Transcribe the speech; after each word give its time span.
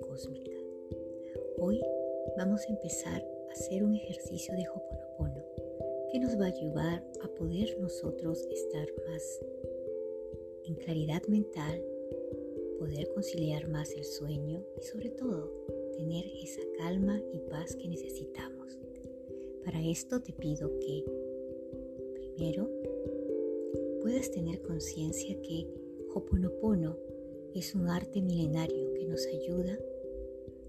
Cósmica. 0.00 0.50
Hoy 1.58 1.80
vamos 2.36 2.62
a 2.62 2.72
empezar 2.72 3.22
a 3.48 3.52
hacer 3.52 3.84
un 3.84 3.94
ejercicio 3.94 4.52
de 4.56 4.66
Hoponopono 4.68 5.44
que 6.10 6.18
nos 6.18 6.36
va 6.36 6.46
a 6.46 6.48
ayudar 6.48 7.04
a 7.22 7.28
poder 7.28 7.78
nosotros 7.80 8.44
estar 8.50 8.88
más 9.06 9.40
en 10.64 10.74
claridad 10.74 11.22
mental, 11.28 11.80
poder 12.80 13.08
conciliar 13.14 13.68
más 13.68 13.92
el 13.92 14.04
sueño 14.04 14.64
y 14.80 14.82
sobre 14.82 15.10
todo 15.10 15.52
tener 15.96 16.24
esa 16.42 16.62
calma 16.78 17.22
y 17.32 17.38
paz 17.48 17.76
que 17.76 17.86
necesitamos. 17.86 18.80
Para 19.64 19.80
esto 19.80 20.20
te 20.20 20.32
pido 20.32 20.76
que 20.80 21.04
primero 22.14 22.68
puedas 24.00 24.28
tener 24.32 24.60
conciencia 24.62 25.40
que 25.40 25.68
Hoponopono 26.12 26.96
es 27.54 27.76
un 27.76 27.88
arte 27.88 28.20
milenario 28.20 28.85
nos 29.06 29.26
ayuda 29.26 29.78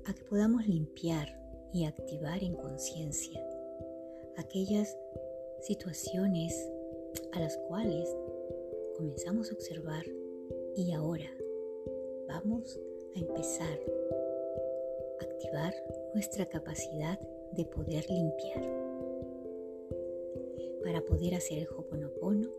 a 0.05 0.13
que 0.13 0.23
podamos 0.23 0.67
limpiar 0.67 1.27
y 1.73 1.85
activar 1.85 2.43
en 2.43 2.55
conciencia 2.55 3.43
aquellas 4.37 4.95
situaciones 5.61 6.53
a 7.33 7.39
las 7.39 7.57
cuales 7.67 8.07
comenzamos 8.95 9.51
a 9.51 9.53
observar 9.53 10.05
y 10.75 10.91
ahora 10.91 11.29
vamos 12.27 12.79
a 13.15 13.19
empezar 13.19 13.79
a 15.19 15.23
activar 15.23 15.73
nuestra 16.13 16.45
capacidad 16.45 17.19
de 17.53 17.65
poder 17.65 18.05
limpiar. 18.09 18.61
Para 20.83 21.01
poder 21.01 21.35
hacer 21.35 21.59
el 21.59 21.67
Hoponopono 21.69 22.49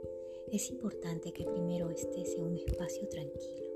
es 0.53 0.71
importante 0.71 1.33
que 1.33 1.45
primero 1.45 1.91
estés 1.91 2.35
en 2.35 2.45
un 2.45 2.57
espacio 2.57 3.09
tranquilo 3.09 3.68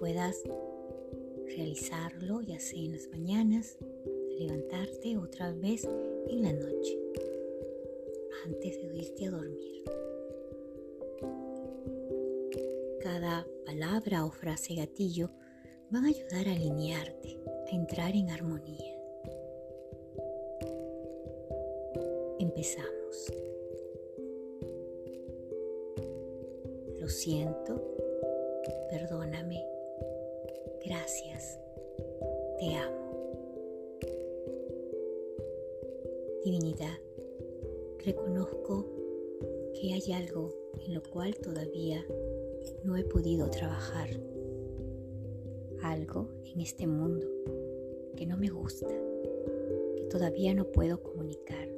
puedas 0.00 0.42
realizarlo 1.54 2.40
ya 2.40 2.58
sea 2.58 2.80
en 2.80 2.92
las 2.92 3.06
mañanas, 3.08 3.76
levantarte 4.38 5.18
otra 5.18 5.52
vez 5.52 5.86
en 6.26 6.42
la 6.42 6.54
noche, 6.54 6.98
antes 8.46 8.80
de 8.80 8.96
irte 8.96 9.26
a 9.26 9.30
dormir. 9.30 9.84
Cada 13.02 13.46
palabra 13.66 14.24
o 14.24 14.30
frase 14.30 14.74
gatillo 14.74 15.30
van 15.90 16.06
a 16.06 16.08
ayudar 16.08 16.48
a 16.48 16.52
alinearte, 16.52 17.38
a 17.70 17.70
entrar 17.70 18.16
en 18.16 18.30
armonía. 18.30 18.96
Empezamos. 22.38 23.34
Lo 26.98 27.08
siento, 27.08 27.82
perdóname 28.88 29.62
Gracias. 30.84 31.58
Te 32.58 32.74
amo. 32.74 33.00
Divinidad, 36.44 36.98
reconozco 38.04 38.86
que 39.74 39.92
hay 39.92 40.12
algo 40.12 40.54
en 40.86 40.94
lo 40.94 41.02
cual 41.02 41.36
todavía 41.36 42.04
no 42.84 42.96
he 42.96 43.04
podido 43.04 43.50
trabajar. 43.50 44.08
Algo 45.82 46.28
en 46.44 46.60
este 46.60 46.86
mundo 46.86 47.26
que 48.16 48.26
no 48.26 48.36
me 48.36 48.48
gusta, 48.48 48.88
que 49.96 50.04
todavía 50.10 50.54
no 50.54 50.64
puedo 50.72 51.02
comunicar, 51.02 51.68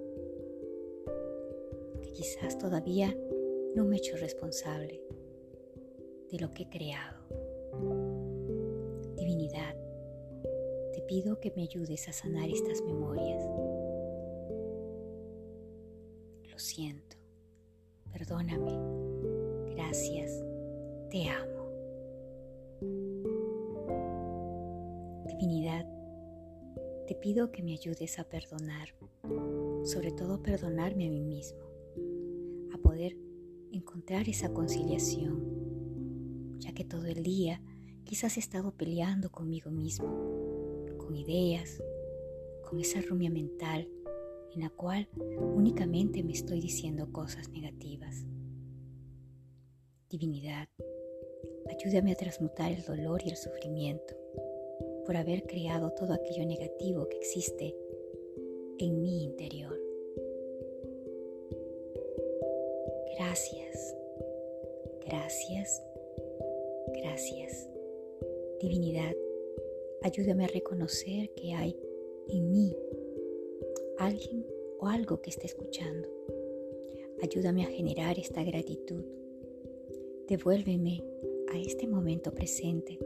que 2.02 2.12
quizás 2.12 2.58
todavía 2.58 3.16
no 3.74 3.84
me 3.84 3.96
he 3.96 3.98
hecho 3.98 4.16
responsable 4.16 5.00
de 6.30 6.38
lo 6.38 6.50
que 6.50 6.64
he 6.64 6.68
creado. 6.68 7.21
Pido 11.12 11.38
que 11.40 11.52
me 11.54 11.64
ayudes 11.64 12.08
a 12.08 12.12
sanar 12.14 12.48
estas 12.48 12.80
memorias. 12.80 13.44
Lo 16.50 16.58
siento, 16.58 17.18
perdóname, 18.10 18.72
gracias, 19.74 20.42
te 21.10 21.28
amo. 21.28 21.68
Divinidad, 25.26 25.86
te 27.06 27.14
pido 27.14 27.52
que 27.52 27.62
me 27.62 27.74
ayudes 27.74 28.18
a 28.18 28.24
perdonar, 28.24 28.94
sobre 29.84 30.12
todo 30.12 30.42
perdonarme 30.42 31.08
a 31.08 31.10
mí 31.10 31.24
mismo, 31.24 31.60
a 32.72 32.78
poder 32.78 33.18
encontrar 33.70 34.30
esa 34.30 34.50
conciliación, 34.50 36.58
ya 36.58 36.72
que 36.72 36.86
todo 36.86 37.04
el 37.04 37.22
día 37.22 37.60
Quizás 38.04 38.36
he 38.36 38.40
estado 38.40 38.72
peleando 38.72 39.30
conmigo 39.30 39.70
mismo, 39.70 40.31
ideas, 41.16 41.82
con 42.68 42.80
esa 42.80 43.00
rumia 43.00 43.30
mental 43.30 43.88
en 44.54 44.60
la 44.60 44.70
cual 44.70 45.08
únicamente 45.54 46.22
me 46.22 46.32
estoy 46.32 46.60
diciendo 46.60 47.10
cosas 47.12 47.48
negativas. 47.50 48.24
Divinidad, 50.10 50.68
ayúdame 51.70 52.12
a 52.12 52.16
transmutar 52.16 52.70
el 52.70 52.82
dolor 52.84 53.22
y 53.24 53.30
el 53.30 53.36
sufrimiento 53.36 54.14
por 55.06 55.16
haber 55.16 55.44
creado 55.44 55.90
todo 55.92 56.12
aquello 56.12 56.46
negativo 56.46 57.08
que 57.08 57.16
existe 57.16 57.74
en 58.78 59.00
mi 59.00 59.24
interior. 59.24 59.78
Gracias, 63.18 63.96
gracias, 65.06 65.82
gracias. 66.94 67.68
Divinidad, 68.60 69.12
ayúdame 70.02 70.44
a 70.44 70.48
reconocer 70.48 71.30
que 71.34 71.52
hay 71.52 71.76
en 72.28 72.50
mí 72.50 72.76
alguien 73.98 74.44
o 74.80 74.86
algo 74.86 75.20
que 75.20 75.30
esté 75.30 75.46
escuchando. 75.46 76.08
Ayúdame 77.22 77.62
a 77.62 77.66
generar 77.66 78.18
esta 78.18 78.42
gratitud. 78.42 79.04
Devuélveme 80.28 81.04
a 81.52 81.58
este 81.58 81.86
momento 81.86 82.32
presente. 82.32 82.98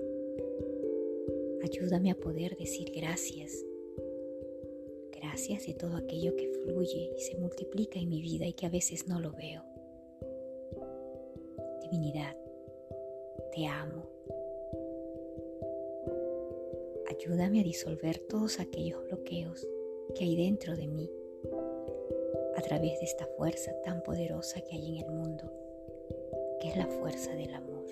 Ayúdame 1.62 2.10
a 2.10 2.14
poder 2.14 2.56
decir 2.56 2.90
gracias. 2.94 3.64
Gracias 5.12 5.66
de 5.66 5.74
todo 5.74 5.96
aquello 5.96 6.34
que 6.36 6.48
fluye 6.48 7.12
y 7.16 7.20
se 7.20 7.36
multiplica 7.36 7.98
en 7.98 8.08
mi 8.08 8.22
vida 8.22 8.46
y 8.46 8.52
que 8.52 8.66
a 8.66 8.70
veces 8.70 9.06
no 9.06 9.20
lo 9.20 9.32
veo. 9.32 9.62
Divinidad, 11.82 12.36
te 13.52 13.66
amo. 13.66 14.15
Ayúdame 17.18 17.60
a 17.60 17.64
disolver 17.64 18.18
todos 18.18 18.60
aquellos 18.60 19.02
bloqueos 19.04 19.66
que 20.14 20.24
hay 20.24 20.36
dentro 20.36 20.76
de 20.76 20.86
mí 20.86 21.10
a 22.56 22.60
través 22.60 22.98
de 23.00 23.06
esta 23.06 23.26
fuerza 23.26 23.72
tan 23.84 24.02
poderosa 24.02 24.60
que 24.60 24.76
hay 24.76 24.98
en 24.98 25.04
el 25.04 25.10
mundo, 25.10 25.50
que 26.60 26.68
es 26.68 26.76
la 26.76 26.86
fuerza 26.86 27.34
del 27.34 27.54
amor. 27.54 27.86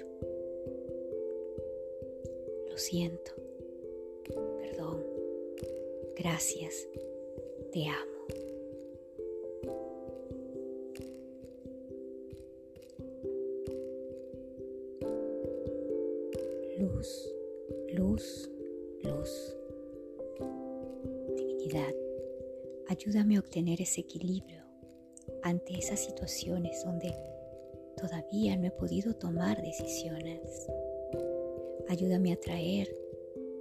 Lo 2.68 2.76
siento, 2.76 3.32
perdón, 4.58 5.02
gracias, 6.16 6.86
te 7.72 7.86
amo. 7.86 8.10
Luz, 16.78 17.34
luz 17.94 18.50
luz. 19.04 19.56
Divinidad, 21.36 21.94
ayúdame 22.88 23.36
a 23.36 23.40
obtener 23.40 23.80
ese 23.80 24.00
equilibrio 24.00 24.62
ante 25.42 25.78
esas 25.78 26.00
situaciones 26.00 26.82
donde 26.84 27.14
todavía 27.96 28.56
no 28.56 28.66
he 28.66 28.70
podido 28.70 29.14
tomar 29.14 29.60
decisiones. 29.62 30.66
Ayúdame 31.88 32.32
a 32.32 32.40
traer 32.40 32.96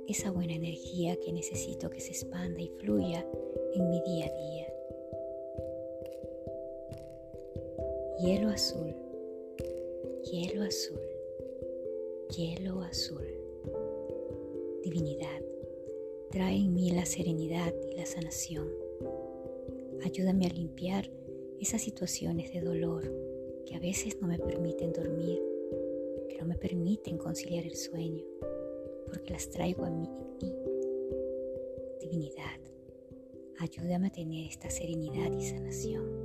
esa 0.07 0.31
buena 0.31 0.54
energía 0.54 1.16
que 1.18 1.31
necesito 1.31 1.89
que 1.89 2.01
se 2.01 2.12
expanda 2.12 2.62
y 2.62 2.69
fluya 2.80 3.25
en 3.74 3.89
mi 3.89 4.01
día 4.01 4.25
a 4.25 4.34
día. 4.34 4.68
Hielo 8.19 8.50
azul, 8.50 8.96
hielo 10.24 10.63
azul, 10.63 11.01
hielo 12.30 12.81
azul. 12.81 13.43
Divinidad, 14.94 15.42
trae 16.30 16.56
en 16.56 16.72
mí 16.72 16.92
la 16.92 17.07
serenidad 17.07 17.74
y 17.92 17.95
la 17.95 18.06
sanación. 18.06 18.69
Ayúdame 20.06 20.45
a 20.45 20.50
limpiar 20.50 21.10
esas 21.60 21.81
situaciones 21.81 22.54
de 22.54 22.62
dolor 22.62 23.12
que 23.66 23.74
a 23.74 23.80
veces 23.80 24.22
no 24.22 24.28
me 24.28 24.38
permiten 24.38 24.94
dormir, 24.94 25.42
que 26.30 26.38
no 26.40 26.45
me 26.45 26.57
permiten 26.57 27.18
conciliar 27.18 27.66
el 27.66 27.75
sueño, 27.75 28.24
porque 29.07 29.34
las 29.34 29.50
traigo 29.50 29.84
a 29.84 29.90
mí 29.90 30.07
Divinidad, 32.00 32.60
ayúdame 33.57 34.10
a 34.10 34.12
tener 34.12 34.46
esta 34.46 34.69
serenidad 34.69 35.31
y 35.31 35.42
sanación. 35.42 36.23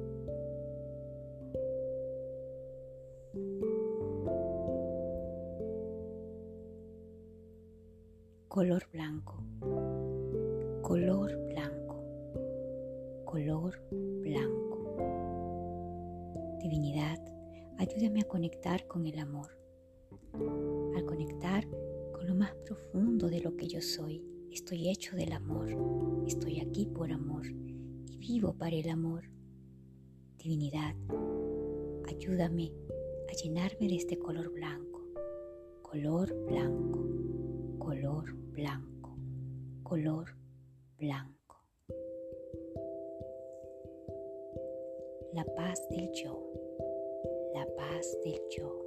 Color 8.48 8.88
blanco, 8.90 9.44
color 10.80 11.36
blanco, 11.48 12.02
color 13.26 13.78
blanco. 14.22 14.96
Divinidad, 16.62 17.18
ayúdame 17.76 18.22
a 18.22 18.24
conectar 18.24 18.86
con 18.88 19.06
el 19.06 19.18
amor, 19.18 19.50
a 20.96 21.02
conectar 21.02 21.68
con 22.12 22.26
lo 22.26 22.34
más 22.34 22.54
profundo 22.64 23.28
de 23.28 23.40
lo 23.40 23.54
que 23.54 23.68
yo 23.68 23.82
soy. 23.82 24.24
Estoy 24.50 24.88
hecho 24.88 25.14
del 25.14 25.32
amor, 25.32 25.68
estoy 26.26 26.60
aquí 26.60 26.86
por 26.86 27.12
amor 27.12 27.46
y 27.46 28.16
vivo 28.16 28.54
para 28.54 28.74
el 28.74 28.88
amor. 28.88 29.24
Divinidad, 30.38 30.96
ayúdame 32.08 32.72
a 33.28 33.32
llenarme 33.34 33.88
de 33.88 33.96
este 33.96 34.18
color 34.18 34.50
blanco, 34.54 35.02
color 35.82 36.34
blanco, 36.46 37.06
color 37.88 38.34
blanco, 38.52 39.16
color 39.82 40.26
blanco. 40.98 41.56
La 45.32 45.42
paz 45.56 45.88
del 45.88 46.12
yo, 46.12 46.38
la 47.54 47.66
paz 47.78 48.18
del 48.22 48.42
yo, 48.50 48.84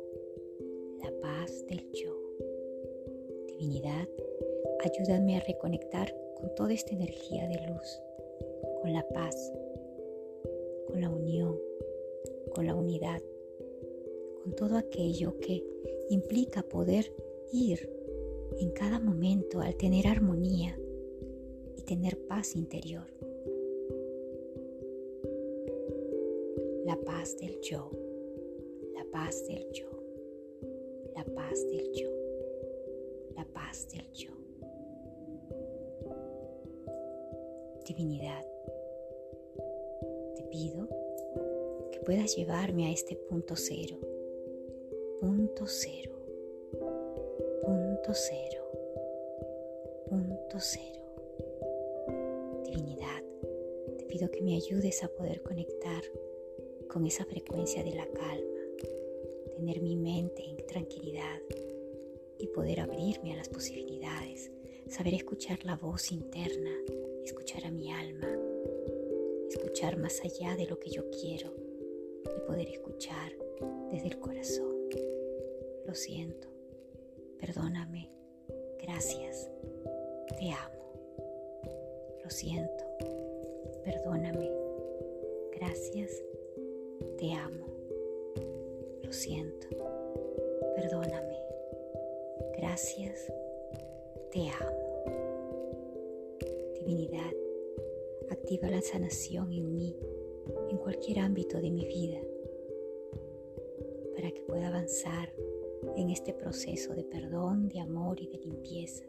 la 1.00 1.12
paz 1.20 1.66
del 1.66 1.92
yo. 1.94 2.16
Divinidad, 3.48 4.08
ayúdame 4.82 5.38
a 5.38 5.40
reconectar 5.46 6.16
con 6.36 6.54
toda 6.54 6.72
esta 6.72 6.94
energía 6.94 7.48
de 7.48 7.56
luz, 7.70 8.00
con 8.82 8.94
la 8.94 9.08
paz, 9.16 9.52
con 10.86 11.02
la 11.02 11.10
unión, 11.10 11.58
con 12.54 12.68
la 12.68 12.76
unidad, 12.76 13.24
con 14.44 14.54
todo 14.54 14.78
aquello 14.78 15.40
que 15.40 15.64
implica 16.12 16.62
poder 16.62 17.12
ir 17.52 18.01
en 18.62 18.70
cada 18.70 19.00
momento 19.00 19.60
al 19.60 19.76
tener 19.76 20.06
armonía 20.06 20.78
y 21.76 21.82
tener 21.82 22.16
paz 22.28 22.56
interior. 22.56 23.08
La 26.86 26.96
paz 26.96 27.38
del 27.40 27.60
yo, 27.62 27.90
la 28.94 29.04
paz 29.12 29.48
del 29.48 29.68
yo, 29.72 29.90
la 31.16 31.26
paz 31.26 31.66
del 31.72 31.92
yo, 31.92 32.10
la 33.36 33.46
paz 33.46 33.88
del 33.92 34.12
yo. 34.14 34.30
Divinidad, 37.88 38.46
te 40.36 40.44
pido 40.52 40.88
que 41.92 42.00
puedas 42.02 42.36
llevarme 42.36 42.86
a 42.86 42.92
este 42.92 43.16
punto 43.16 43.56
cero, 43.56 43.98
punto 45.20 45.66
cero 45.66 46.11
punto 48.12 48.28
cero, 48.30 48.62
punto 50.10 50.58
cero. 50.60 51.02
Divinidad, 52.66 53.24
te 53.98 54.04
pido 54.04 54.30
que 54.30 54.42
me 54.42 54.58
ayudes 54.58 55.02
a 55.02 55.08
poder 55.08 55.42
conectar 55.44 56.04
con 56.90 57.06
esa 57.06 57.24
frecuencia 57.24 57.86
de 57.86 57.96
la 57.96 58.06
calma, 58.08 58.60
tener 59.56 59.82
mi 59.82 59.96
mente 59.96 60.44
en 60.44 60.58
tranquilidad 60.68 61.40
y 62.38 62.48
poder 62.48 62.82
abrirme 62.82 63.32
a 63.32 63.38
las 63.38 63.48
posibilidades, 63.48 64.52
saber 64.90 65.14
escuchar 65.14 65.64
la 65.64 65.78
voz 65.78 66.12
interna, 66.12 66.76
escuchar 67.24 67.64
a 67.66 67.72
mi 67.72 67.94
alma, 67.94 68.38
escuchar 69.50 69.96
más 69.96 70.20
allá 70.20 70.58
de 70.58 70.66
lo 70.66 70.78
que 70.80 70.90
yo 70.90 71.10
quiero 71.12 71.54
y 72.26 72.42
poder 72.46 72.68
escuchar 72.68 73.32
desde 73.90 74.08
el 74.08 74.20
corazón. 74.20 74.90
Lo 75.86 75.96
siento 75.96 76.51
Perdóname. 77.42 78.08
Gracias. 78.84 79.50
Te 80.38 80.52
amo. 80.52 80.94
Lo 82.24 82.30
siento. 82.30 82.84
Perdóname. 83.84 84.52
Gracias. 85.56 86.24
Te 87.18 87.34
amo. 87.34 87.66
Lo 89.04 89.12
siento. 89.12 89.68
Perdóname. 90.76 91.38
Gracias. 92.60 93.34
Te 94.32 94.48
amo. 94.48 94.82
Divinidad, 96.76 97.34
activa 98.30 98.70
la 98.70 98.82
sanación 98.82 99.52
en 99.52 99.74
mí, 99.74 99.98
en 100.70 100.78
cualquier 100.78 101.20
ámbito 101.20 101.60
de 101.60 101.72
mi 101.72 101.86
vida, 101.86 102.20
para 104.16 104.32
que 104.32 104.42
pueda 104.42 104.68
avanzar 104.68 105.32
en 105.96 106.10
este 106.10 106.34
proceso 106.34 106.94
de 106.94 107.04
perdón, 107.04 107.68
de 107.70 107.80
amor 107.80 108.20
y 108.20 108.28
de 108.28 108.38
limpieza. 108.38 109.04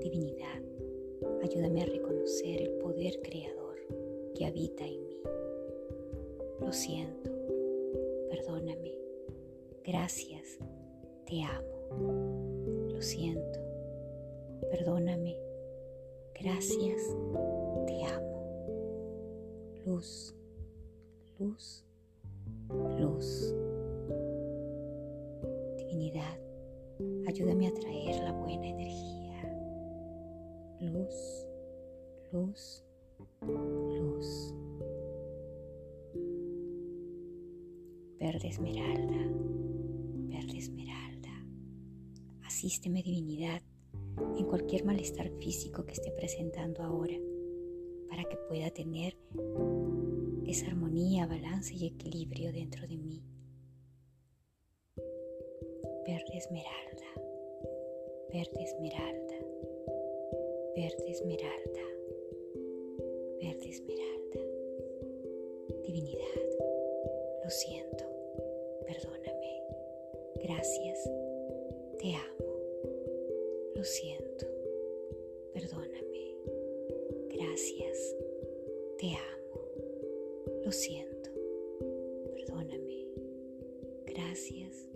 Divinidad, 0.00 0.62
ayúdame 1.42 1.82
a 1.82 1.86
reconocer 1.86 2.62
el 2.62 2.70
poder 2.78 3.20
creador 3.22 3.78
que 4.34 4.46
habita 4.46 4.84
en 4.84 5.06
mí. 5.06 5.20
Lo 6.60 6.72
siento, 6.72 7.30
perdóname, 8.30 8.94
gracias, 9.84 10.58
te 11.26 11.42
amo. 11.42 12.88
Lo 12.88 13.02
siento, 13.02 13.60
perdóname, 14.70 15.36
gracias, 16.40 17.02
te 17.86 18.04
amo. 18.04 18.42
Luz, 19.84 20.34
luz, 21.38 21.84
ayúdame 27.26 27.68
a 27.68 27.74
traer 27.74 28.16
la 28.22 28.32
buena 28.32 28.66
energía. 28.66 29.42
Luz, 30.80 31.46
luz, 32.32 32.84
luz. 33.40 34.54
Verde 38.18 38.48
esmeralda, 38.48 39.30
verde 40.28 40.58
esmeralda. 40.58 41.46
Asísteme 42.44 43.02
divinidad 43.02 43.62
en 44.36 44.44
cualquier 44.46 44.84
malestar 44.84 45.30
físico 45.38 45.84
que 45.84 45.92
esté 45.92 46.10
presentando 46.12 46.82
ahora 46.82 47.16
para 48.08 48.24
que 48.24 48.36
pueda 48.48 48.70
tener 48.70 49.16
esa 50.46 50.66
armonía, 50.66 51.26
balance 51.26 51.74
y 51.74 51.86
equilibrio 51.86 52.52
dentro 52.52 52.86
de 52.86 52.98
mí 52.98 53.22
verde 56.06 56.36
esmeralda, 56.36 57.10
verde 58.32 58.62
esmeralda, 58.62 59.38
verde 60.74 61.10
esmeralda, 61.10 61.84
verde 63.40 63.68
esmeralda. 63.68 64.40
Divinidad, 65.86 66.42
lo 67.44 67.50
siento, 67.50 68.04
perdóname, 68.84 69.62
gracias, 70.42 71.08
te 71.98 72.14
amo, 72.14 72.56
lo 73.76 73.84
siento, 73.84 74.46
perdóname, 75.52 76.36
gracias, 77.28 78.16
te 78.98 79.10
amo, 79.10 80.62
lo 80.64 80.72
siento, 80.72 81.30
perdóname, 82.34 83.06
gracias, 84.06 84.88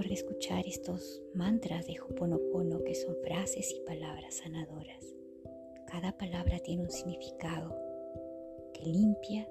Recuerda 0.00 0.14
escuchar 0.14 0.66
estos 0.66 1.22
mantras 1.34 1.86
de 1.86 2.00
Hoponopono 2.00 2.82
que 2.84 2.94
son 2.94 3.14
frases 3.16 3.70
y 3.70 3.80
palabras 3.80 4.32
sanadoras. 4.32 5.04
Cada 5.88 6.16
palabra 6.16 6.58
tiene 6.60 6.84
un 6.84 6.90
significado 6.90 7.76
que 8.72 8.86
limpia, 8.86 9.46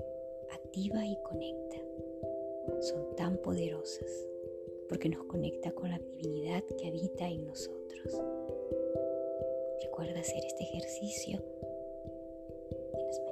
activa 0.51 1.05
y 1.05 1.15
conecta. 1.21 1.77
Son 2.81 3.15
tan 3.15 3.37
poderosas 3.43 4.27
porque 4.87 5.07
nos 5.09 5.23
conecta 5.25 5.71
con 5.71 5.91
la 5.91 5.99
divinidad 5.99 6.63
que 6.79 6.87
habita 6.87 7.27
en 7.27 7.45
nosotros. 7.45 8.19
Recuerda 9.83 10.19
hacer 10.19 10.43
este 10.43 10.63
ejercicio 10.63 11.43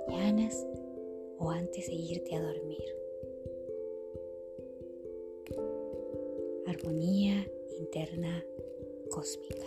mañanas 0.07 0.67
o 1.39 1.49
antes 1.49 1.87
de 1.87 1.95
irte 1.95 2.35
a 2.35 2.43
dormir. 2.43 2.96
Armonía 6.67 7.47
interna 7.79 8.43
cósmica. 9.09 9.65